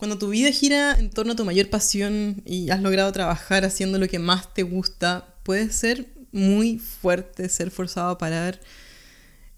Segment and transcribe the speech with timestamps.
[0.00, 3.98] Cuando tu vida gira en torno a tu mayor pasión y has logrado trabajar haciendo
[3.98, 8.60] lo que más te gusta, puede ser muy fuerte ser forzado a parar.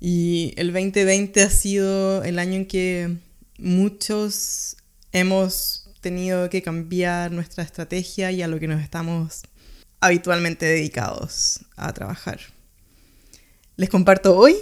[0.01, 3.19] Y el 2020 ha sido el año en que
[3.57, 4.79] muchos
[5.13, 9.43] hemos tenido que cambiar nuestra estrategia y a lo que nos estamos
[10.00, 12.40] habitualmente dedicados a trabajar.
[13.77, 14.56] Les comparto hoy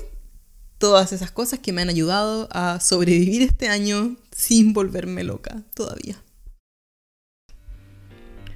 [0.81, 6.17] todas esas cosas que me han ayudado a sobrevivir este año sin volverme loca todavía.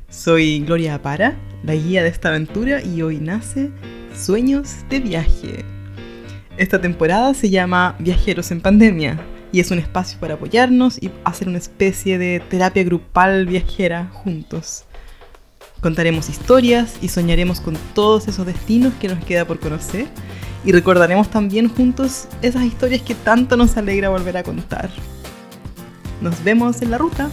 [0.09, 3.71] Soy Gloria Apara, la guía de esta aventura y hoy nace
[4.17, 5.65] Sueños de Viaje.
[6.57, 9.21] Esta temporada se llama Viajeros en Pandemia
[9.53, 14.85] y es un espacio para apoyarnos y hacer una especie de terapia grupal viajera juntos.
[15.83, 20.07] Contaremos historias y soñaremos con todos esos destinos que nos queda por conocer
[20.65, 24.91] y recordaremos también juntos esas historias que tanto nos alegra volver a contar.
[26.21, 27.31] Nos vemos en la ruta.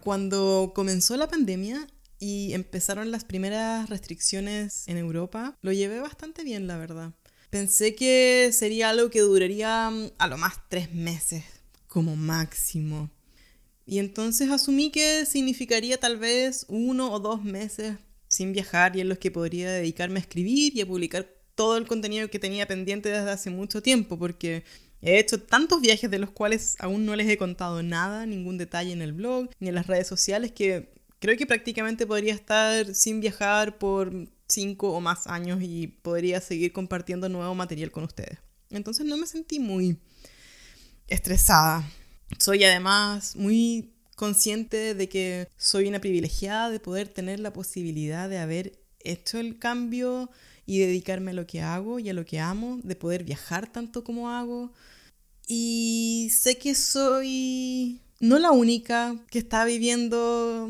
[0.00, 1.86] Cuando comenzó la pandemia
[2.18, 7.12] y empezaron las primeras restricciones en Europa, lo llevé bastante bien, la verdad.
[7.48, 11.44] Pensé que sería algo que duraría mm, a lo más tres meses,
[11.88, 13.10] como máximo.
[13.90, 17.96] Y entonces asumí que significaría tal vez uno o dos meses
[18.28, 21.88] sin viajar y en los que podría dedicarme a escribir y a publicar todo el
[21.88, 24.62] contenido que tenía pendiente desde hace mucho tiempo, porque
[25.02, 28.92] he hecho tantos viajes de los cuales aún no les he contado nada, ningún detalle
[28.92, 33.20] en el blog ni en las redes sociales, que creo que prácticamente podría estar sin
[33.20, 34.12] viajar por
[34.48, 38.38] cinco o más años y podría seguir compartiendo nuevo material con ustedes.
[38.70, 39.98] Entonces no me sentí muy
[41.08, 41.84] estresada
[42.38, 48.38] soy además muy consciente de que soy una privilegiada de poder tener la posibilidad de
[48.38, 50.30] haber hecho el cambio
[50.66, 54.04] y dedicarme a lo que hago y a lo que amo, de poder viajar tanto
[54.04, 54.72] como hago.
[55.48, 60.68] Y sé que soy no la única que está viviendo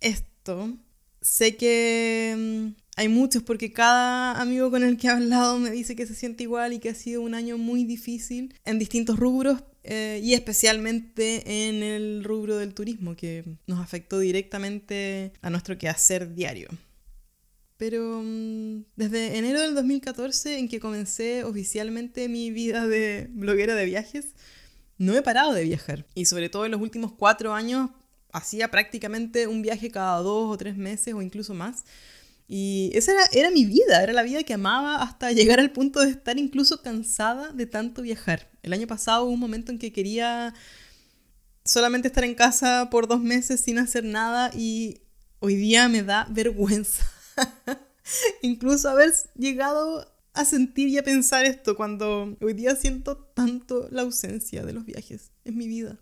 [0.00, 0.76] esto.
[1.22, 5.96] Sé que mm, hay muchos porque cada amigo con el que he hablado me dice
[5.96, 9.62] que se siente igual y que ha sido un año muy difícil en distintos rubros,
[9.82, 16.34] eh, y especialmente en el rubro del turismo, que nos afectó directamente a nuestro quehacer
[16.34, 16.68] diario.
[17.76, 23.86] Pero mm, desde enero del 2014, en que comencé oficialmente mi vida de bloguera de
[23.86, 24.34] viajes,
[24.98, 26.04] no he parado de viajar.
[26.14, 27.88] Y sobre todo en los últimos cuatro años,
[28.32, 31.84] hacía prácticamente un viaje cada dos o tres meses o incluso más.
[32.52, 36.00] Y esa era, era, mi vida, era la vida que amaba hasta llegar al punto
[36.00, 38.50] de estar incluso cansada de tanto viajar.
[38.64, 40.52] El año pasado hubo un momento en que quería
[41.64, 45.02] solamente estar en casa por dos meses sin hacer nada y
[45.38, 47.08] hoy día me da vergüenza.
[48.42, 54.02] Incluso haber llegado a sentir y a pensar esto cuando hoy día siento tanto la
[54.02, 56.00] ausencia de los viajes en mi vida.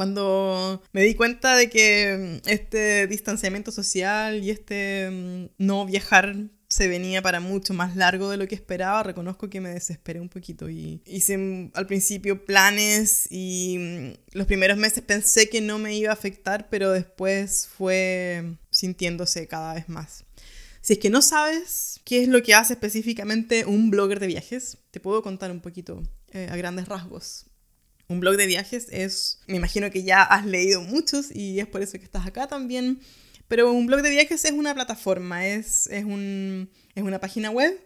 [0.00, 6.36] Cuando me di cuenta de que este distanciamiento social y este mm, no viajar
[6.70, 10.30] se venía para mucho más largo de lo que esperaba, reconozco que me desesperé un
[10.30, 15.94] poquito y hice al principio planes y mm, los primeros meses pensé que no me
[15.94, 20.24] iba a afectar, pero después fue sintiéndose cada vez más.
[20.80, 24.78] Si es que no sabes qué es lo que hace específicamente un blogger de viajes,
[24.92, 27.49] te puedo contar un poquito eh, a grandes rasgos.
[28.10, 31.80] Un blog de viajes es, me imagino que ya has leído muchos y es por
[31.80, 32.98] eso que estás acá también.
[33.46, 37.80] Pero un blog de viajes es una plataforma, es, es, un, es una página web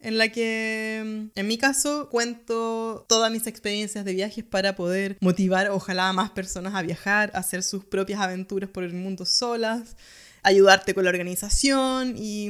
[0.00, 5.70] en la que, en mi caso, cuento todas mis experiencias de viajes para poder motivar,
[5.70, 9.94] ojalá, a más personas a viajar, a hacer sus propias aventuras por el mundo solas
[10.42, 12.46] ayudarte con la organización y,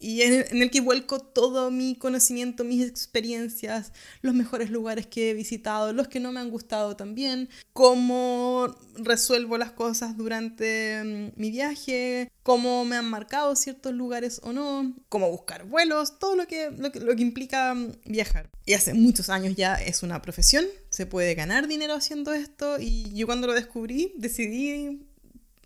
[0.00, 5.92] en, el, que vuelco todo mi conocimiento, mis experiencias, los mejores lugares que he visitado,
[5.92, 12.30] los que no me han gustado también, cómo resuelvo las cosas durante mm, mi viaje,
[12.42, 16.92] cómo me han marcado ciertos lugares o no, cómo buscar vuelos, todo lo que, lo
[16.92, 18.50] que, lo que implica mm, viajar.
[18.64, 23.12] Y hace muchos años ya es una profesión, se puede ganar dinero haciendo esto y
[23.14, 25.11] yo cuando lo descubrí decidí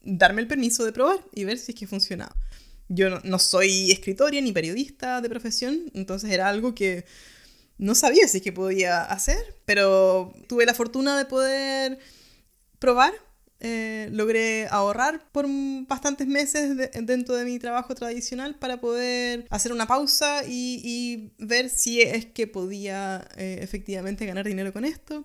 [0.07, 2.35] darme el permiso de probar y ver si es que funcionaba.
[2.89, 7.05] Yo no, soy escritora ni periodista de profesión, entonces era algo que
[7.79, 11.99] no sabía si es que podía hacer, pero tuve la fortuna de poder
[12.79, 13.13] probar.
[13.59, 15.47] Eh, logré ahorrar por
[15.89, 22.03] bastantes meses dentro de mi trabajo tradicional para poder hacer una pausa y, ver si
[22.03, 25.25] es que podía eh, efectivamente ganar dinero con esto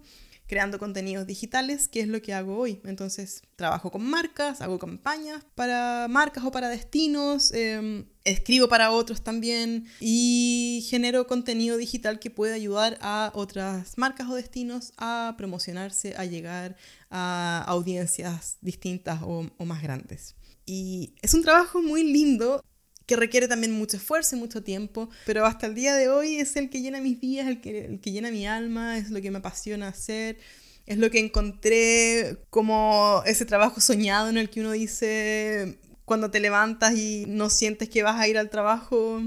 [0.52, 2.82] creando contenidos digitales, que es lo que hago hoy.
[2.84, 9.24] Entonces, trabajo con marcas, hago campañas para marcas o para destinos, em, escribo para otros
[9.24, 16.16] también y genero contenido digital que puede ayudar a otras marcas o destinos a promocionarse,
[16.18, 16.76] a llegar
[17.10, 20.36] a audiencias distintas o, o más grandes.
[20.66, 22.62] Y es un trabajo muy lindo
[23.12, 26.56] que requiere también mucho esfuerzo y mucho tiempo, pero hasta el día de hoy es
[26.56, 29.90] el que llena mis días, el que, llena mi alma, es lo que me apasiona
[29.90, 30.38] hacer,
[30.86, 36.40] es lo que encontré como ese trabajo soñado en el que uno dice cuando te
[36.40, 39.22] levantas y no sientes que vas a ir al trabajo,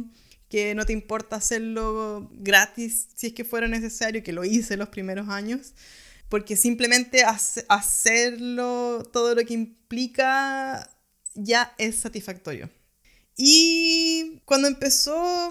[0.49, 4.89] que no te importa hacerlo gratis si es que fuera necesario, que lo hice los
[4.89, 5.75] primeros años,
[6.31, 7.23] porque simplemente
[7.69, 10.91] hacerlo, todo lo que implica,
[11.35, 12.71] ya es satisfactorio.
[13.37, 15.51] Y cuando empezó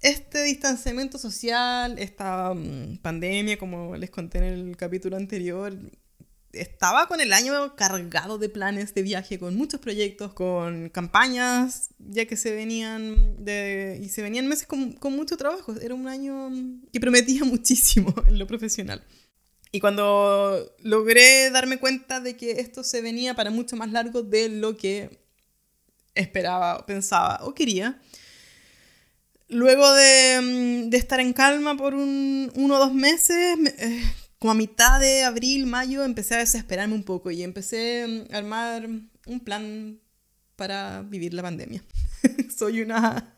[0.00, 5.76] este distanciamiento social, esta mm, pandemia, como les conté en el capítulo anterior,
[6.52, 12.26] estaba con el año cargado de planes de viaje, con muchos proyectos, con campañas, ya
[12.26, 15.74] que se venían de, y se venían meses con, con mucho trabajo.
[15.80, 16.50] Era un año
[16.92, 19.02] que prometía muchísimo en lo profesional.
[19.72, 24.48] Y cuando logré darme cuenta de que esto se venía para mucho más largo de
[24.48, 25.25] lo que
[26.16, 28.00] esperaba, pensaba o quería.
[29.48, 34.02] Luego de, mm, de estar en calma por un, uno o dos meses, eh,
[34.38, 38.38] como a mitad de abril, mayo, empecé a desesperarme un poco y empecé mm, a
[38.38, 38.88] armar
[39.26, 40.00] un plan
[40.56, 41.82] para vivir la pandemia.
[42.56, 43.36] Soy una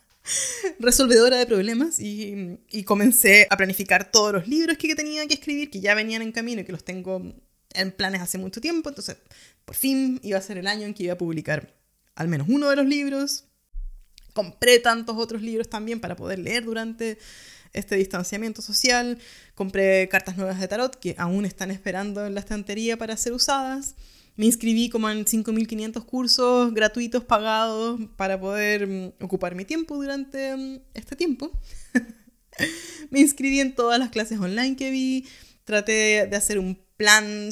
[0.79, 5.71] resolvedora de problemas y, y, comencé a planificar todos los libros que tenía que escribir,
[5.71, 7.35] que ya venían en camino y que los tengo
[7.75, 8.89] en planes hace mucho tiempo.
[8.89, 9.17] Entonces,
[9.65, 11.78] por fin iba a ser el año en que iba a publicar
[12.19, 13.45] al menos uno de los libros.
[14.33, 17.19] Compré tantos otros libros también para poder leer durante
[17.73, 19.19] este distanciamiento social.
[19.55, 23.95] Compré cartas nuevas de tarot que aún están esperando en la estantería para ser usadas.
[24.35, 30.57] Me inscribí como en 5.500 cursos gratuitos pagados para poder mm, ocupar mi tiempo durante
[30.57, 31.53] mm, este tiempo.
[33.11, 35.27] Me inscribí en todas las clases online que vi.
[35.65, 37.51] Traté de hacer un plan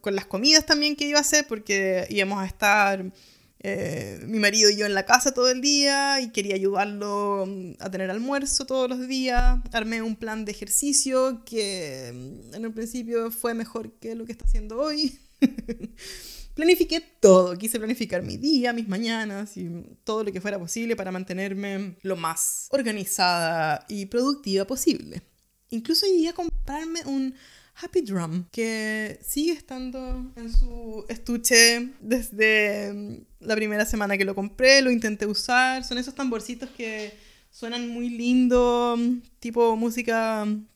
[0.00, 3.12] con las comidas también que iba a hacer porque íbamos a estar
[3.60, 7.72] eh, mi marido y yo en la casa todo el día y quería ayudarlo mm,
[7.80, 9.58] a tener almuerzo todos los días.
[9.72, 14.32] Armé un plan de ejercicio que mm, en el principio fue mejor que lo que
[14.32, 15.18] está haciendo hoy.
[16.54, 19.68] Planifiqué todo, quise planificar mi día, mis mañanas y
[20.02, 25.22] todo lo que fuera posible para mantenerme lo más organizada y productiva posible.
[25.70, 27.34] Incluso llegué a comprarme un
[27.80, 34.34] Happy Drum, que sigue estando en su estuche desde mm, la primera semana que lo
[34.34, 35.84] compré, lo intenté usar.
[35.84, 37.12] Son esos tamborcitos que
[37.50, 40.66] suenan muy lindo, mm, tipo música mm,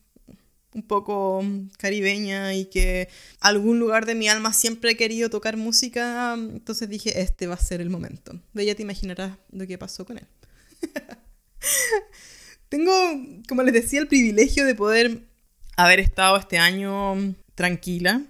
[0.75, 1.43] un poco
[1.77, 3.09] caribeña y que
[3.41, 7.57] algún lugar de mi alma siempre he querido tocar música, entonces dije, este va a
[7.57, 8.39] ser el momento.
[8.53, 10.27] De ya te imaginarás lo que pasó con él.
[12.69, 12.91] Tengo,
[13.47, 15.32] como les decía, el privilegio de poder
[15.75, 18.21] haber estado este año tranquila.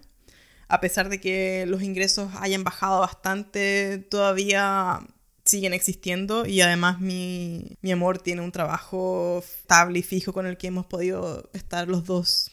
[0.68, 5.01] A pesar de que los ingresos hayan bajado bastante, todavía
[5.45, 10.57] siguen existiendo y además mi, mi amor tiene un trabajo estable y fijo con el
[10.57, 12.51] que hemos podido estar los dos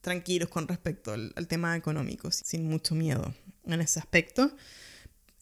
[0.00, 3.32] tranquilos con respecto al, al tema económico, sin mucho miedo
[3.64, 4.50] en ese aspecto.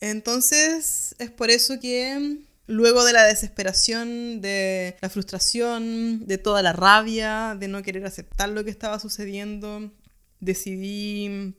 [0.00, 2.38] Entonces es por eso que
[2.70, 8.48] Luego de la desesperación, de la frustración, de toda la rabia, de no querer aceptar
[8.48, 9.90] lo que estaba sucediendo,
[10.38, 11.56] decidí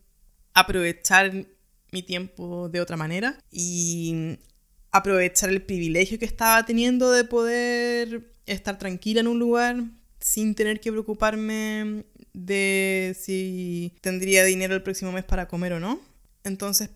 [0.54, 1.48] aprovechar
[1.92, 4.40] mi tiempo de otra manera y
[4.92, 9.84] aprovechar el privilegio que estaba teniendo de poder estar tranquila en un lugar
[10.22, 16.00] sin tener que preocuparme de si tendría dinero el próximo mes para comer o no.
[16.46, 16.90] Entonces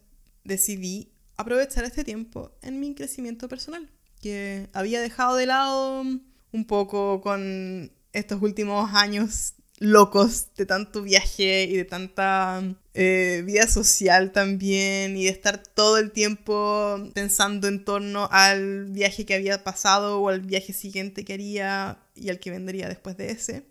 [0.45, 3.89] decidí aprovechar este tiempo en mi crecimiento personal
[4.25, 11.65] que había dejado de lado un poco con estos últimos años locos de tanto viaje
[11.65, 12.63] y de tanta
[12.95, 19.27] eh, vida social también y de estar todo el tiempo pensando en torno al viaje
[19.27, 23.29] que había pasado o al viaje siguiente que haría y al que vendría después de
[23.29, 23.67] ese.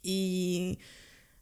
[0.00, 0.78] Y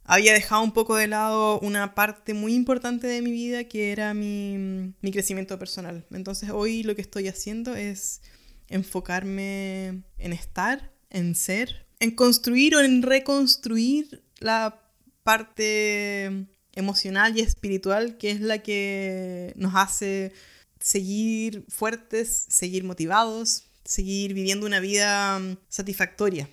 [0.02, 4.14] había dejado un poco de lado una parte muy importante de mi vida que era
[4.14, 6.06] mi, mi crecimiento personal.
[6.10, 8.22] Entonces hoy lo que estoy haciendo es
[8.68, 14.82] enfocarme en estar, en ser, en construir o en reconstruir la
[15.22, 20.32] parte emocional y espiritual que es la que nos hace
[20.78, 26.48] seguir fuertes, seguir motivados, seguir viviendo una vida satisfactoria.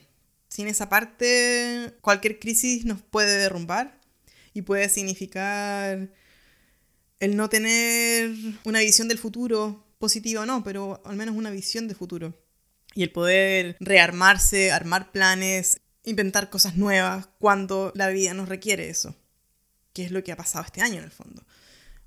[0.48, 4.00] Sin esa parte, cualquier crisis nos puede derrumbar
[4.54, 6.10] y puede significar
[7.20, 8.32] el no tener
[8.64, 12.38] una visión del futuro, positiva o no, pero al menos una visión de futuro.
[12.94, 19.16] Y el poder rearmarse, armar planes, inventar cosas nuevas cuando la vida nos requiere eso.
[19.94, 21.46] Que es lo que ha pasado este año en el fondo.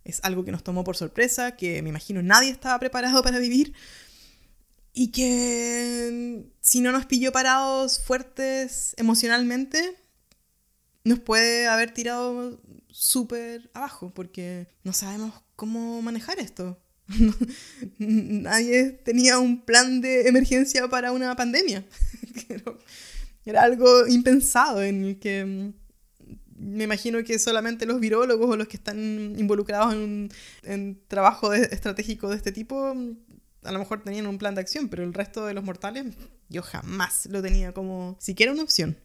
[0.04, 3.72] Es algo que nos tomó por sorpresa, que me imagino nadie estaba preparado para vivir.
[4.92, 9.96] Y que si no nos pilló parados fuertes emocionalmente,
[11.02, 12.60] nos puede haber tirado
[12.90, 16.78] súper abajo, porque no sabemos cómo manejar esto.
[17.98, 21.84] Nadie tenía un plan de emergencia para una pandemia.
[23.44, 25.72] Era algo impensado en el que mm,
[26.58, 30.30] me imagino que solamente los virólogos o los que están involucrados en,
[30.64, 33.16] en trabajo estratégico de este tipo mm,
[33.62, 36.06] a lo mejor tenían un plan de acción, pero el resto de los mortales
[36.48, 38.96] yo jamás lo tenía como siquiera una opción.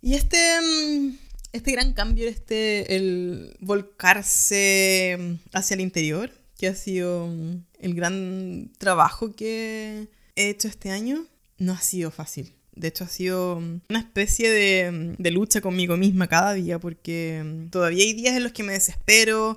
[0.00, 1.16] Y este, mm,
[1.52, 7.30] este gran cambio, este, el volcarse hacia el interior, que ha sido
[7.78, 11.24] el gran trabajo que he hecho este año,
[11.56, 12.52] no ha sido fácil.
[12.74, 18.04] De hecho, ha sido una especie de, de, lucha conmigo misma cada día, porque todavía
[18.04, 19.56] hay días en los que me desespero,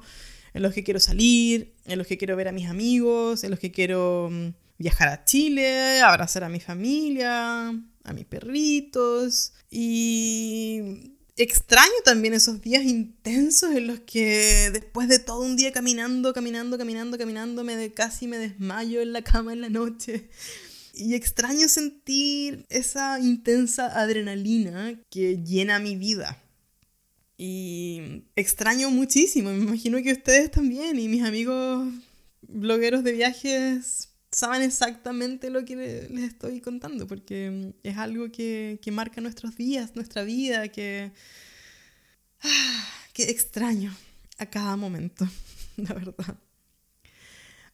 [0.54, 3.60] en los que quiero salir, en los que quiero ver a mis amigos, en los
[3.60, 9.54] que quiero mm, viajar a Chile, abrazar a mi familia, a mis perritos.
[9.70, 16.34] Y extraño también esos días intensos en los que después de todo un día caminando,
[16.34, 20.30] caminando, caminando, caminando, me casi me desmayo en la cama en la noche.
[20.94, 26.38] Y extraño sentir esa intensa adrenalina que llena mi vida.
[27.38, 31.88] Y extraño muchísimo, me imagino que ustedes también y mis amigos
[32.42, 38.92] blogueros de viajes saben exactamente lo que les estoy contando, porque es algo que, que
[38.92, 41.12] marca nuestros días, nuestra vida, que,
[42.42, 43.96] ah, que extraño
[44.38, 45.28] a cada momento,
[45.78, 46.38] la verdad.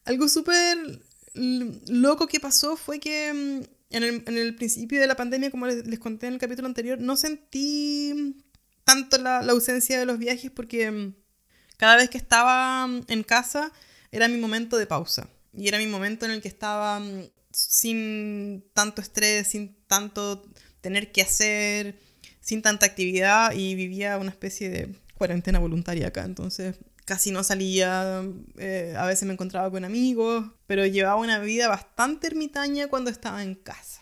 [0.06, 1.02] Algo súper
[1.34, 5.68] loco que pasó fue que mm, en el, en el, principio de la pandemia, como
[5.68, 8.36] les, conté en el capítulo anterior, no sentí
[8.84, 11.14] tanto la, ausencia de los viajes porque mm,
[11.78, 13.72] cada vez que estaba mm, en casa
[14.12, 15.30] era mi momento de pausa.
[15.58, 17.02] Y era mi momento en el que estaba
[17.52, 20.46] sin tanto estrés, sin tanto
[20.82, 22.00] tener que hacer,
[22.40, 26.24] sin tanta actividad y vivía una especie de cuarentena voluntaria acá.
[26.24, 28.24] Entonces casi no salía,
[28.58, 33.42] eh, a veces me encontraba con amigos, pero llevaba una vida bastante ermitaña cuando estaba
[33.42, 34.02] en casa.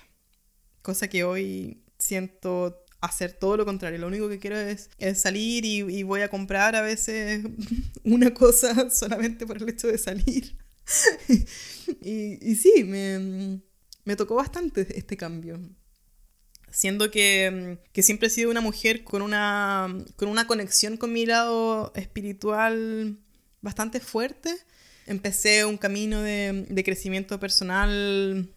[0.81, 3.99] Cosa que hoy siento hacer todo lo contrario.
[3.99, 7.45] Lo único que quiero es, salir y, y, voy a comprar a veces
[8.03, 10.57] una cosa solamente por el hecho de salir.
[12.01, 13.61] y, y, sí, me,
[14.03, 15.59] me tocó bastante este cambio
[16.75, 19.87] siendo que, que, siempre he sido una mujer con una,
[20.17, 23.17] con una conexión con mi lado espiritual
[23.61, 24.53] bastante fuerte.
[25.07, 28.49] Empecé un camino de, de crecimiento personal,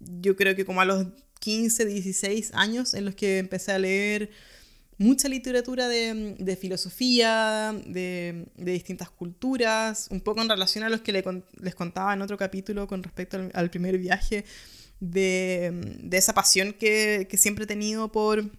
[0.00, 1.08] yo creo que como a los
[1.40, 4.30] 15, 16 años, en los que empecé a leer
[4.98, 11.00] mucha literatura de, de filosofía, de, de, distintas culturas, un poco en relación a los
[11.00, 11.24] que le,
[11.60, 14.44] les contaba en otro capítulo con respecto al, al primer viaje
[14.98, 15.70] de,
[16.02, 18.50] de esa pasión que, que, siempre he tenido por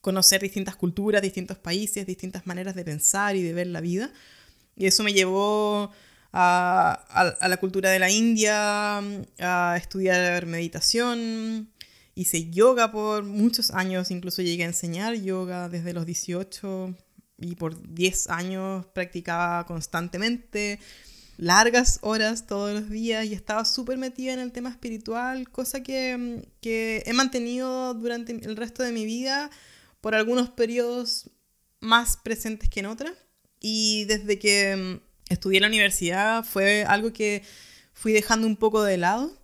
[0.00, 4.12] conocer distintas culturas, distintos países, distintas maneras de pensar y de ver la vida.
[4.76, 5.90] Y eso me llevó
[6.32, 8.98] a, a, a la cultura de la India,
[9.40, 11.69] a estudiar meditación,
[12.20, 16.94] hice yoga por muchos años, incluso llegué a enseñar yoga desde los 18
[17.38, 20.78] y por 10 años practicaba constantemente
[21.38, 26.46] largas horas todos los días y estaba súper metida en el tema espiritual, cosa que,
[26.60, 29.50] que he mantenido durante el resto de mi vida
[30.02, 31.30] por algunos periodos
[31.80, 33.14] más presentes que en otras.
[33.60, 37.42] Y desde que mm, estudié en la universidad fue algo que
[37.94, 39.39] fui dejando un poco de lado,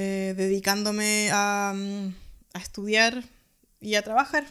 [0.00, 2.14] eh, dedicándome a, mm,
[2.52, 3.24] a, estudiar
[3.80, 4.46] y a trabajar.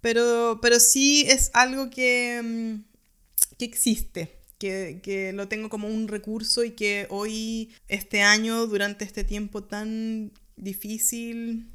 [0.00, 6.64] Pero, pero sí es algo que, mm, que existe, que, lo tengo como un recurso
[6.64, 11.70] y que hoy, este año, durante este tiempo tan difícil,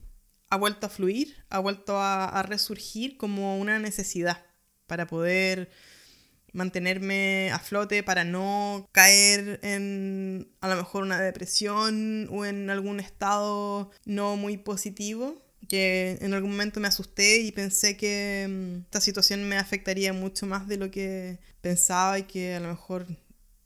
[0.50, 4.46] ha vuelto a fluir, ha vuelto a, resurgir como una necesidad
[4.86, 5.70] para poder
[6.58, 13.00] mantenerme a flote, para no caer en a lo mejor una depresión o en algún
[13.00, 19.02] estado no muy positivo que en algún momento me asusté y pensé que mm, esta
[19.02, 23.06] situación me afectaría mucho más de lo que pensaba y que a lo mejor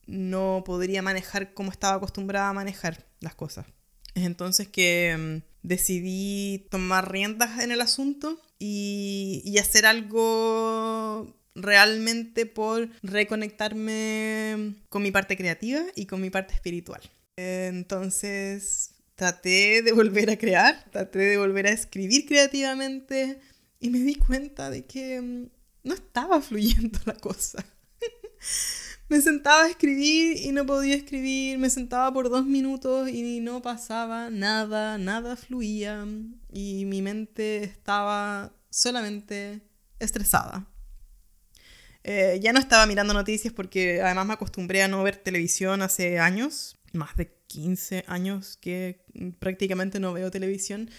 [0.07, 3.67] no podría manejar como estaba acostumbrada a manejar las cosas.
[4.15, 12.45] Es entonces que mm, decidí tomar riendas en el asunto y, y hacer algo realmente
[12.45, 17.01] por reconectarme con mi parte creativa y con mi parte espiritual.
[17.35, 23.39] Entonces traté de volver a crear, traté de volver a escribir creativamente
[23.79, 25.45] y me di cuenta de que mm,
[25.83, 27.63] no estaba fluyendo la cosa.
[29.09, 33.61] me sentaba a escribir y no podía escribir, me sentaba por dos minutos y no
[33.61, 36.05] pasaba nada, nada fluía
[36.51, 39.61] y mi mente estaba solamente
[39.99, 40.70] estresada.
[42.03, 46.19] Eh, ya no estaba mirando noticias porque además me acostumbré a no ver televisión hace
[46.19, 49.03] años, más de 15 años que
[49.39, 50.89] prácticamente no veo televisión.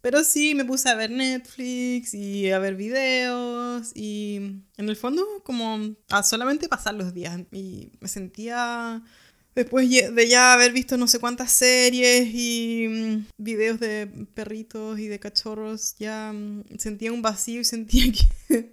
[0.00, 4.36] Pero sí, me puse a ver Netflix y a ver videos y
[4.76, 9.02] en el fondo como a solamente pasar los días y me sentía
[9.54, 15.08] después de ya haber visto no sé cuántas series y mm, videos de perritos y
[15.08, 18.12] de cachorros, ya mm, sentía un vacío y sentía
[18.48, 18.72] que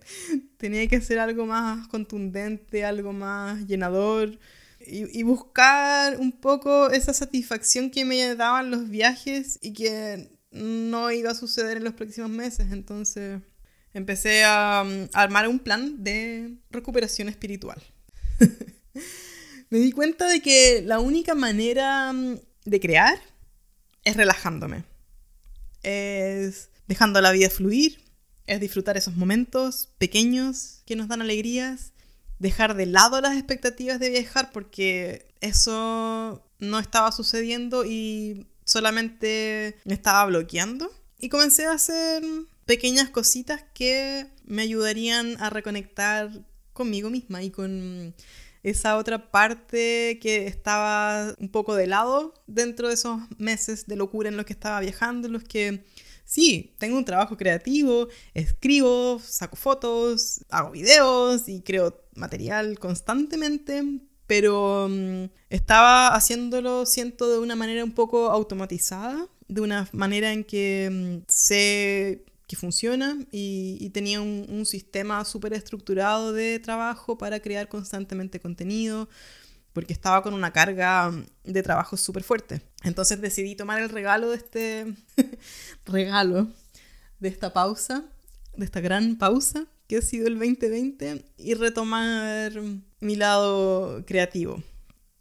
[0.57, 4.37] tenía que hacer algo más contundente, algo más llenador
[4.85, 11.31] y, buscar un poco esa satisfacción que me daban los viajes y que no iba
[11.31, 12.71] a suceder en los próximos meses.
[12.71, 13.41] Entonces
[13.93, 17.81] empecé a, mm, armar un plan de recuperación espiritual.
[19.71, 23.17] Me di cuenta de que la única manera mm, de crear
[24.03, 24.83] es relajándome.
[25.81, 28.03] Es dejando la vida fluir,
[28.47, 31.93] es disfrutar esos momentos pequeños que nos dan alegrías,
[32.37, 39.93] dejar de lado las expectativas de viajar porque eso no estaba sucediendo y solamente me
[39.93, 40.91] estaba bloqueando.
[41.17, 42.23] Y comencé a hacer
[42.65, 46.29] pequeñas cositas que me ayudarían a reconectar
[46.73, 48.13] conmigo misma y con
[48.63, 54.29] esa otra parte que estaba un poco de lado dentro de esos meses de locura
[54.29, 55.83] en los que estaba viajando, en los que
[56.25, 63.83] sí, tengo un trabajo creativo, escribo, saco fotos, hago videos y creo material constantemente,
[64.27, 70.45] pero mm, estaba haciéndolo, siento, de una manera un poco automatizada, de una manera en
[70.45, 77.39] que mm, sé que funciona y, tenía un, un sistema súper estructurado de trabajo para
[77.39, 79.07] crear constantemente contenido,
[79.71, 81.13] porque estaba con una carga
[81.45, 82.61] de trabajo súper fuerte.
[82.83, 84.95] Entonces decidí tomar el regalo de este
[85.85, 86.49] regalo,
[87.21, 88.03] de esta pausa,
[88.57, 92.51] de esta gran pausa que ha sido el 2020 y retomar
[92.99, 94.61] mi lado creativo.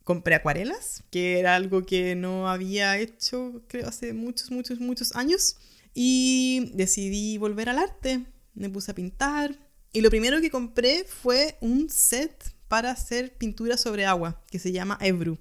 [0.03, 5.59] Compré acuarelas, que era algo que no había hecho, creo, hace muchos, muchos, muchos años.
[5.95, 8.25] Y decidí volver al arte.
[8.55, 9.59] Me puse a pintar.
[9.93, 14.73] Y lo primero que compré fue un set para hacer pintura sobre agua, que se
[14.73, 15.39] llama Ebru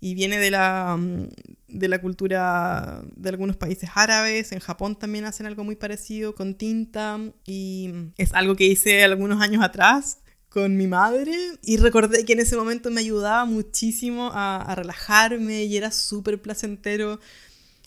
[0.00, 1.28] y viene de la, mm,
[1.68, 4.52] de la cultura de algunos países árabes.
[4.52, 9.40] En Japón también hacen algo muy parecido con tinta y es algo que hice algunos
[9.40, 14.56] años atrás con mi madre y recordé que en ese momento me ayudaba muchísimo a,
[14.62, 17.20] a relajarme y era súper placentero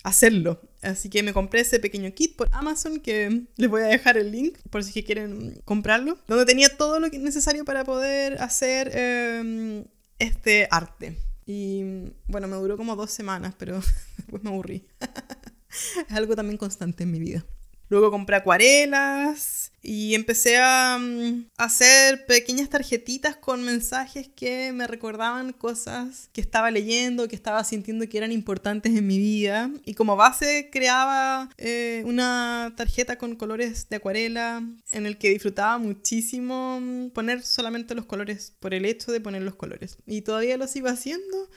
[0.04, 0.62] hacerlo.
[0.82, 4.32] Así que me compré ese pequeño kit por Amazon que les voy a dejar el
[4.32, 9.86] link por si quieren comprarlo, donde tenía todo lo necesario para poder hacer em,
[10.20, 11.18] este arte.
[11.46, 11.84] Y
[12.28, 13.82] bueno, me duró como dos semanas, pero
[14.18, 14.88] después me aburrí.
[16.10, 17.46] es algo también constante en mi vida.
[17.92, 25.52] Luego compré acuarelas y empecé a, mm, hacer pequeñas tarjetitas con mensajes que me recordaban
[25.52, 29.70] cosas que estaba leyendo, que estaba sintiendo que eran importantes en mi vida.
[29.84, 35.78] Y como base creaba eh, una tarjeta con colores de acuarela en el que disfrutaba
[35.78, 39.98] muchísimo mm, poner solamente los colores por el hecho de poner los colores.
[40.06, 41.50] Y todavía lo sigo haciendo.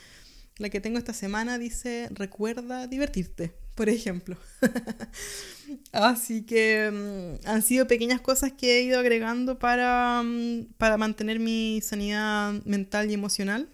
[0.57, 4.37] La que tengo esta semana dice, recuerda divertirte por ejemplo.
[5.93, 11.39] Así que mm, han sido pequeñas cosas que he ido agregando para, mm, para mantener
[11.41, 13.69] mi sanidad mental y emocional.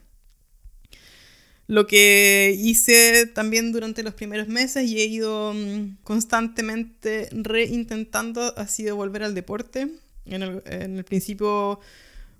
[1.66, 8.66] Lo que hice también durante los primeros meses y he ido mm, constantemente reintentando ha
[8.66, 9.88] sido volver al deporte.
[10.26, 11.80] En el, en el principio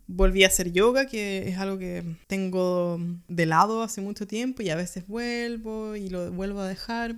[0.09, 4.71] volví a hacer yoga, que es algo que tengo de lado hace mucho tiempo y
[4.71, 7.15] a veces vuelvo y lo vuelvo a dejar.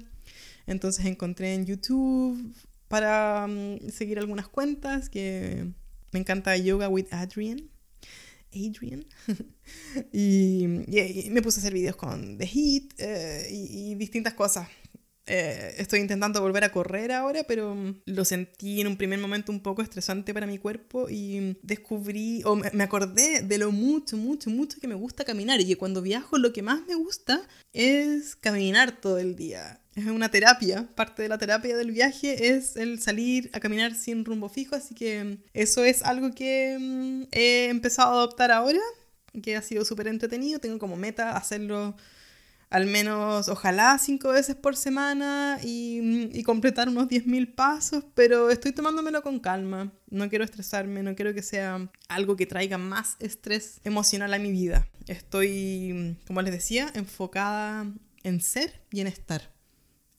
[0.66, 2.54] Entonces encontré en YouTube
[2.88, 5.66] para mm, seguir algunas cuentas que
[6.12, 7.70] me encanta Yoga with Adrian.
[8.54, 9.06] Adrian.
[10.12, 10.66] y,
[11.30, 14.68] me puse a hacer videos con The Heat eh, y, distintas cosas.
[15.24, 19.60] Eh, estoy intentando volver a correr ahora, pero lo sentí en un primer momento un
[19.60, 24.80] poco estresante para mi cuerpo y descubrí, o me acordé de lo mucho, mucho, mucho
[24.80, 27.40] que me gusta caminar y que cuando viajo lo que más me gusta
[27.72, 29.81] es caminar todo el día.
[29.94, 30.88] Es una terapia.
[30.94, 34.94] Parte de la terapia del viaje es el salir a caminar sin rumbo fijo, así
[34.94, 38.80] que eso es algo que mm, he empezado a adoptar ahora,
[39.42, 40.60] que ha sido súper entretenido.
[40.60, 41.96] Tengo como meta hacerlo
[42.72, 48.72] al menos, ojalá, cinco veces por semana y, y completar unos 10.000 pasos, pero estoy
[48.72, 49.92] tomándomelo con calma.
[50.08, 54.50] No quiero estresarme, no quiero que sea algo que traiga más estrés emocional a mi
[54.50, 54.88] vida.
[55.06, 59.51] Estoy, como les decía, enfocada en ser y en estar.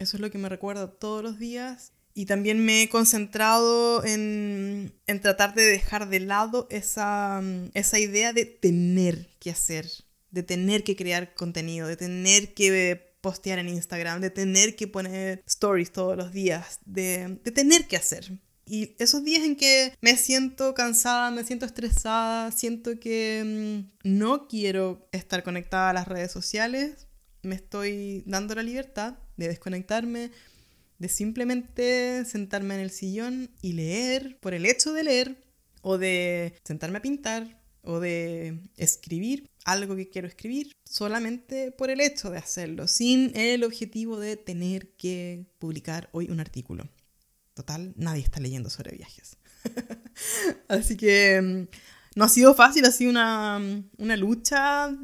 [0.03, 1.93] Eso es lo que me recuerda todos los días.
[2.13, 7.41] Y también me he concentrado en, en tratar de dejar de lado esa,
[7.73, 9.87] esa idea de tener que hacer
[10.33, 15.43] de tener que crear contenido, de tener que postear en Instagram, de tener que poner
[15.45, 18.39] stories todos los días, de, tener que hacer.
[18.65, 24.47] Y esos días en que me siento cansada, me siento estresada, siento que mm, no
[24.47, 27.07] quiero estar conectada a las redes sociales,
[27.43, 30.31] me estoy dando la libertad de desconectarme,
[30.99, 35.43] de simplemente sentarme en el sillón y leer por el hecho de leer,
[35.81, 41.99] o de sentarme a pintar, o de escribir algo que quiero escribir solamente por el
[41.99, 46.87] hecho de hacerlo, sin el objetivo de tener que publicar hoy un artículo.
[47.53, 49.37] Total, nadie está leyendo sobre viajes.
[50.67, 51.75] Así que mm,
[52.15, 53.61] no ha sido fácil, ha sido una,
[53.97, 54.95] una lucha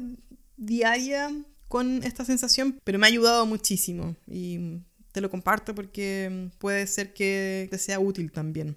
[0.56, 1.30] diaria
[1.70, 4.80] con esta sensación, pero me ha ayudado muchísimo y
[5.12, 8.76] te lo comparto porque puede ser que te sea útil también.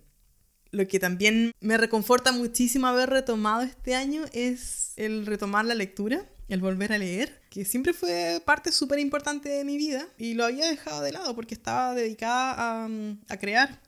[0.69, 6.29] Lo que también me reconforta muchísimo haber retomado este año es el retomar la lectura,
[6.49, 10.45] el volver a leer, que siempre fue parte súper importante de mi vida y lo
[10.45, 12.85] había dejado de lado porque estaba dedicada
[13.27, 13.81] a, crear,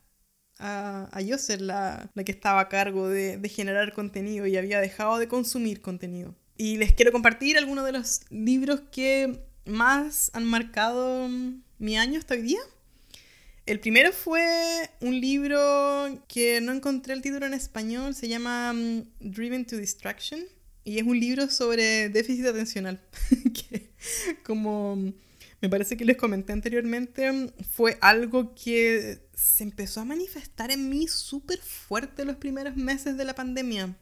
[0.57, 5.19] a, a, yo ser la, que estaba a cargo de generar contenido y había dejado
[5.19, 6.35] de consumir contenido.
[6.57, 11.29] Y les quiero compartir algunos de los libros que más han marcado
[11.79, 12.59] mi año hasta hoy día.
[13.65, 19.03] El primero fue un libro que no encontré el título en español, se llama mm,
[19.19, 20.39] Driven to Distraction
[20.83, 23.01] y es un libro sobre déficit atencional,
[23.53, 23.89] que
[24.43, 24.95] como
[25.61, 31.07] me parece que les comenté anteriormente, fue algo que se empezó a manifestar en mí
[31.07, 33.97] súper fuerte los primeros meses de la pandemia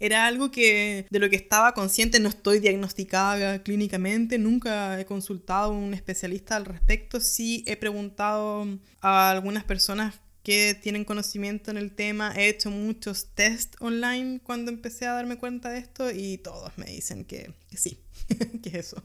[0.00, 5.72] era algo que de lo que estaba consciente, no estoy diagnosticada clínicamente, nunca he consultado
[5.72, 8.66] a un especialista al respecto, sí he preguntado
[9.02, 14.70] a algunas personas que tienen conocimiento en el tema, he hecho muchos test online cuando
[14.70, 18.00] empecé a darme cuenta de esto y todos me dicen que, sí,
[18.62, 19.02] que es eso.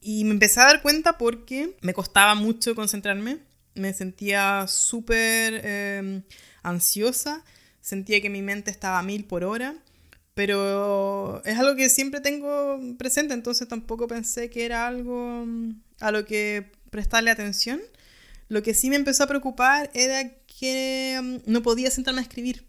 [0.00, 3.40] Y me empecé a dar cuenta porque me costaba mucho concentrarme,
[3.74, 6.22] me sentía súper eh,
[6.62, 7.44] ansiosa,
[7.82, 9.76] sentía que mi mente estaba a mil por hora
[10.36, 16.10] pero es algo que siempre tengo presente, entonces tampoco pensé que era algo mm, a
[16.10, 17.80] lo que prestarle atención.
[18.48, 22.66] Lo que sí me empezó a preocupar era que mm, no podía sentarme a escribir.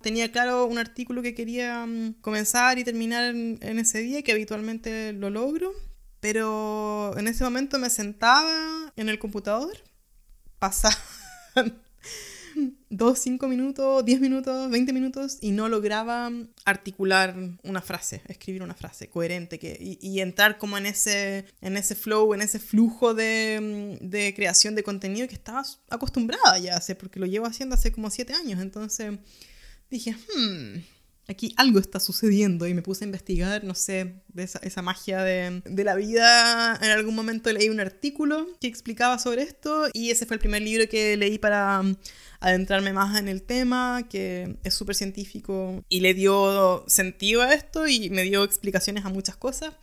[0.00, 5.12] Tenía claro un artículo que quería mm, comenzar y terminar en ese día, que habitualmente
[5.12, 5.72] lo logro,
[6.18, 9.76] pero en ese momento me sentaba en el computador,
[10.58, 11.80] pasaban
[12.96, 16.30] 2, 5 minutos, 10 minutos, 20 minutos y no lograba
[16.64, 21.94] articular una frase, escribir una frase coherente que, y, entrar como en ese, en ese
[21.94, 27.18] flow, en ese flujo de, de creación de contenido que estaba acostumbrada ya hace porque
[27.18, 28.60] lo llevo haciendo hace como 7 años.
[28.60, 29.18] Entonces
[29.90, 30.78] dije, hmm,
[31.28, 35.84] aquí algo está sucediendo y me puse a investigar, no sé, esa magia de, de,
[35.84, 36.78] la vida.
[36.82, 40.62] En algún momento leí un artículo que explicaba sobre esto y ese fue el primer
[40.62, 41.94] libro que leí para um,
[42.40, 47.86] adentrarme más en el tema, que es súper científico y le dio sentido a esto
[47.86, 49.74] y me dio explicaciones a muchas cosas.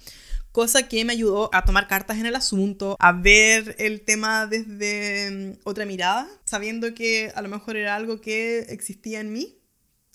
[0.51, 5.53] Cosa que me ayudó a tomar cartas en el asunto, a ver el tema desde
[5.53, 9.60] um, otra mirada, sabiendo que a lo mejor era algo que existía en mí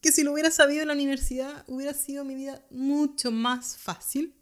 [0.06, 4.36] que si lo hubiera sabido en la universidad hubiera sido mi vida mucho más fácil,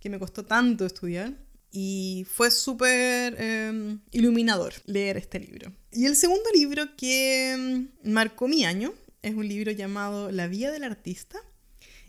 [0.00, 1.34] que me costó tanto estudiar.
[1.70, 5.70] Y fue súper em, iluminador leer este libro.
[5.92, 10.70] Y el segundo libro que em, marcó mi año es un libro llamado La Vía
[10.70, 11.38] del Artista.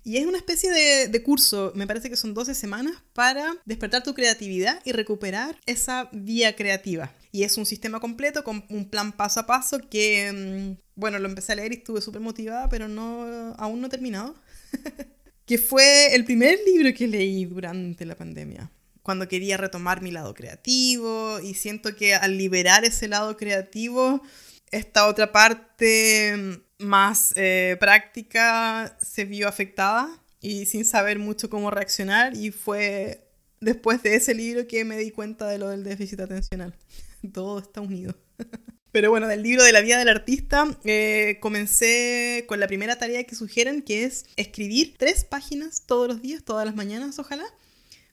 [0.05, 4.03] Y es una especie de, de, curso, me parece que son 12 semanas, para despertar
[4.03, 7.11] tu creatividad y recuperar esa vía creativa.
[7.31, 11.27] Y es un sistema completo con un plan paso a paso que, mm, bueno, lo
[11.27, 14.35] empecé a leer y estuve súper motivada, pero no, aún no he terminado.
[15.47, 18.69] que fue el primer libro que leí durante la pandemia,
[19.01, 24.21] cuando quería retomar mi lado creativo y siento que al liberar ese lado creativo,
[24.69, 30.09] esta otra parte mm, más eh, práctica se vio afectada
[30.41, 33.27] y sin saber mucho cómo reaccionar y fue
[33.61, 36.75] después de ese libro que me di cuenta de lo del déficit atencional.
[37.33, 38.15] Todo está unido.
[38.91, 43.25] Pero bueno, del libro de la vida del artista, eh, comencé con la primera tarea
[43.25, 47.43] que sugieren, que es escribir tres páginas todos los días, todas las mañanas, ojalá,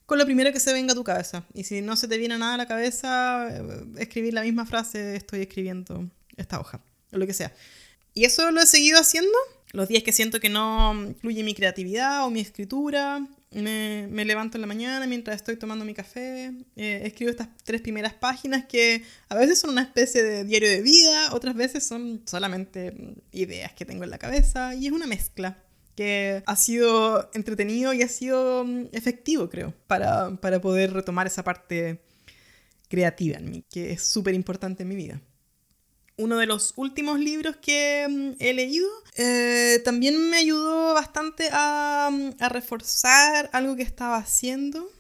[0.06, 1.44] con lo primero que se venga a tu cabeza.
[1.54, 5.14] Y si no se te viene nada a la cabeza, eh, escribir la misma frase,
[5.14, 6.80] estoy escribiendo esta hoja,
[7.12, 7.52] o lo que sea.
[8.14, 9.36] Y eso lo he seguido haciendo
[9.72, 14.56] los días que siento que no fluye mi creatividad o mi escritura, me, me, levanto
[14.56, 19.02] en la mañana mientras estoy tomando mi café, eh, escribo estas tres primeras páginas que
[19.28, 22.94] a veces son una especie de diario de vida, otras veces son solamente
[23.32, 25.62] ideas que tengo en la cabeza y es una mezcla
[25.94, 31.44] que ha sido entretenido y ha sido mm, efectivo, creo, para, para poder retomar esa
[31.44, 32.02] parte
[32.88, 35.20] creativa en mí, que es súper importante en mi vida
[36.16, 42.10] uno de los últimos libros que mm, he leído, eh, también me ayudó bastante a,
[42.12, 44.90] mm, a, reforzar algo que estaba haciendo,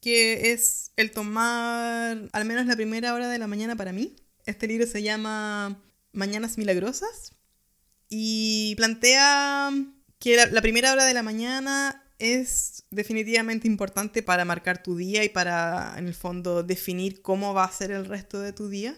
[0.00, 4.16] que es el tomar al menos la primera hora de la mañana para mí.
[4.44, 7.32] Este libro se llama Mañanas Milagrosas
[8.08, 9.70] y plantea
[10.18, 15.24] que la, la primera hora de la mañana es definitivamente importante para marcar tu día
[15.24, 18.96] y para, en el fondo, definir cómo va a ser el resto de tu día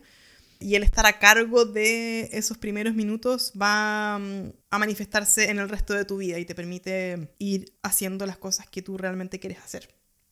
[0.60, 5.68] y el estar a cargo de esos primeros minutos va mm, a manifestarse en el
[5.68, 9.58] resto de tu vida y te permite ir haciendo las cosas que tú realmente quieres
[9.58, 9.88] hacer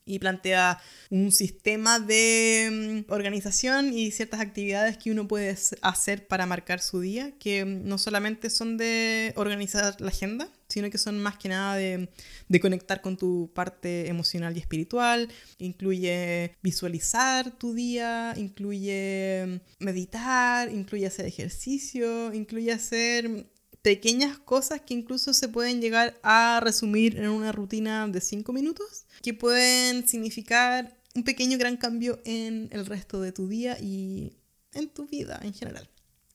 [0.06, 6.46] y plantea un sistema de mm, organización y ciertas actividades que uno puede hacer para
[6.46, 11.18] marcar su día, que mm, no solamente son de organizar la agenda, sino que son
[11.18, 12.08] más que nada de,
[12.48, 20.72] de conectar con tu parte emocional y espiritual, incluye visualizar tu día, incluye mm, meditar,
[20.72, 23.46] incluye hacer ejercicio, incluye hacer
[23.86, 29.06] pequeñas cosas que incluso se pueden llegar a resumir en una rutina de 5 minutos,
[29.22, 34.36] que pueden significar un pequeño gran cambio en el resto de tu día y
[34.72, 35.88] en tu vida en general.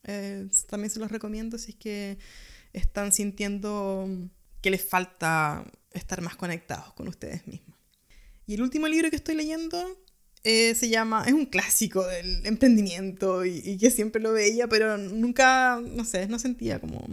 [0.04, 2.17] Eh, también se los recomiendo si es que
[2.74, 4.08] están sintiendo
[4.62, 7.78] que les falta estar más conectados con ustedes mismos.
[8.48, 10.00] Y el último libro que estoy leyendo
[10.44, 14.98] eh, se llama, es un clásico del emprendimiento y, y, que siempre lo veía, pero
[14.98, 17.08] nunca, no sé, no sentía como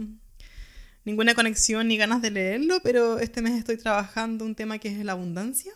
[1.09, 5.03] ninguna conexión ni ganas de leerlo, pero este mes estoy trabajando un tema que es
[5.03, 5.73] la abundancia.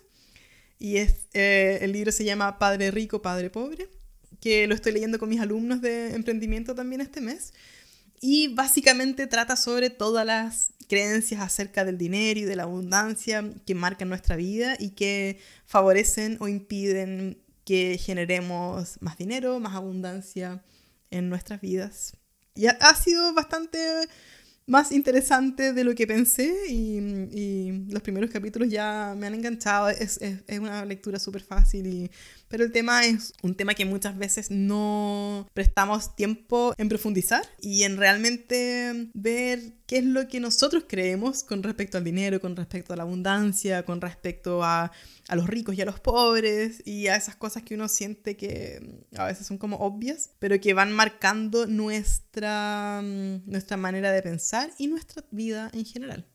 [0.78, 3.88] Y es, eh, el libro se llama Padre Rico, Padre Pobre,
[4.40, 7.52] que lo estoy leyendo con mis alumnos de emprendimiento también este mes.
[8.20, 13.74] Y básicamente trata sobre todas las creencias acerca del dinero y de la abundancia que
[13.74, 20.62] marcan nuestra vida y que favorecen o impiden que generemos más dinero, más abundancia
[21.10, 22.16] en nuestras vidas.
[22.54, 24.06] Y ha sido bastante
[24.66, 29.88] más interesante de lo que pensé y, los primeros capítulos ya me han enganchado.
[29.88, 32.10] Es, es, es una lectura súper fácil, y,
[32.48, 37.82] pero el tema es un tema que muchas veces no prestamos tiempo en profundizar y
[37.84, 42.92] en realmente ver qué es lo que nosotros creemos con respecto al dinero, con respecto
[42.92, 44.92] a la abundancia, con respecto a,
[45.28, 49.04] a los ricos y a los pobres y a esas cosas que uno siente que
[49.16, 54.88] a veces son como obvias, pero que van marcando nuestra, nuestra manera de pensar y
[54.88, 56.26] nuestra vida en general.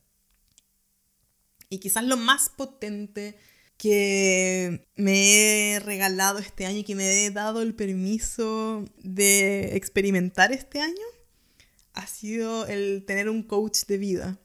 [1.70, 3.38] Y quizás lo más potente
[3.80, 10.52] que me he regalado este año y que me he dado el permiso de experimentar
[10.52, 11.06] este año
[11.94, 14.40] ha sido el tener un coach de vida.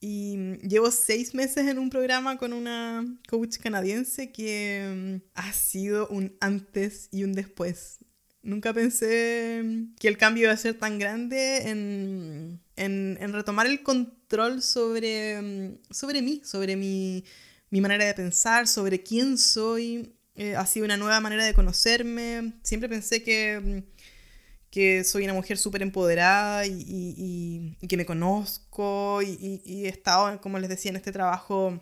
[0.00, 6.08] Y llevo seis meses en un programa con una coach canadiense que mm, ha sido
[6.08, 7.98] un antes y un después.
[8.42, 9.62] Nunca pensé
[10.00, 15.40] que el cambio iba a ser tan grande en, en, en retomar el control sobre,
[15.40, 17.24] mm, sobre mí, sobre mi,
[17.72, 20.14] mi manera de pensar, sobre quién soy.
[20.36, 22.52] Eh, ha sido una nueva manera de conocerme.
[22.62, 23.92] Siempre pensé que mm,
[24.72, 30.70] que soy una mujer súper empoderada y, que me conozco y, he estado, como les
[30.70, 31.78] decía, en este trabajo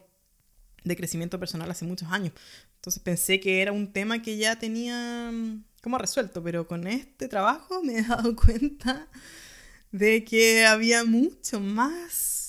[0.83, 2.33] de crecimiento personal hace muchos años.
[2.75, 7.29] Entonces pensé que era un tema que ya tenía mm, como resuelto, pero con este
[7.29, 9.07] trabajo me he dado cuenta
[9.93, 12.40] de que había mucho más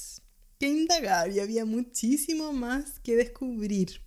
[0.62, 4.00] que indagar y había muchísimo más que descubrir.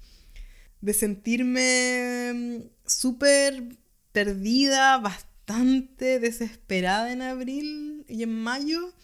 [0.80, 3.76] De sentirme mm, súper
[4.12, 8.94] perdida, bastante desesperada en abril y en mayo.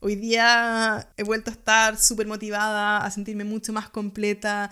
[0.00, 4.70] Hoy día he vuelto a estar súper motivada, a sentirme mucho más completa,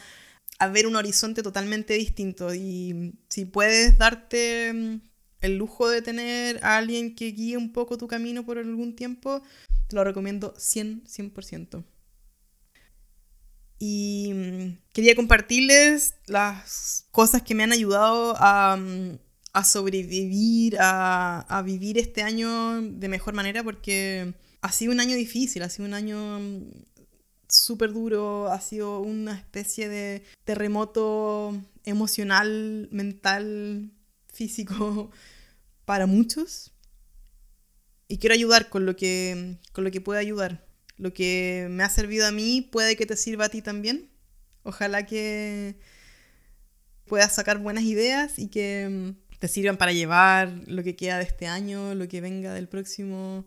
[0.59, 2.55] a ver un horizonte totalmente distinto.
[2.55, 5.01] Y si puedes darte mm,
[5.43, 9.43] el lujo de tener a alguien que guíe un poco tu camino por algún tiempo,
[9.89, 11.85] te lo recomiendo 100, 100%.
[13.87, 19.19] Y mm, quería compartirles las cosas que me han ayudado a, mm,
[19.63, 25.63] sobrevivir, a, a, vivir este año de mejor manera porque ha sido un año difícil,
[25.63, 26.63] ha sido un año mm,
[27.47, 33.93] súper duro, ha sido una especie de terremoto emocional, mental,
[34.33, 35.11] físico
[35.85, 36.73] para muchos.
[38.09, 40.65] Y quiero ayudar con lo que, con lo que pueda ayudar.
[40.97, 44.11] Lo que me ha servido a mí puede que te sirva a ti también.
[44.63, 45.77] Ojalá que
[47.07, 51.25] puedas sacar buenas ideas y que mm, te sirvan para llevar lo que queda de
[51.25, 53.45] este año, lo que venga del próximo,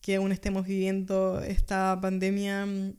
[0.00, 2.94] que aún estemos viviendo esta pandemia mm,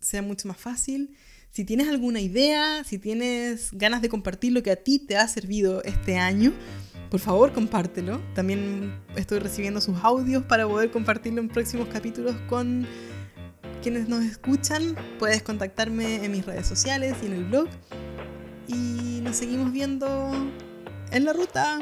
[0.00, 1.16] sea mucho más fácil.
[1.50, 5.26] Si tienes alguna idea, si tienes ganas de compartir lo que a ti te ha
[5.26, 6.52] servido este año,
[7.10, 8.20] por favor compártelo.
[8.34, 12.86] También estoy recibiendo sus audios para poder compartirlo en próximos capítulos con
[13.82, 14.96] quienes nos escuchan.
[15.18, 17.68] Puedes contactarme en mis redes sociales y en el blog.
[18.66, 20.32] Y nos seguimos viendo
[21.10, 21.80] en la ruta.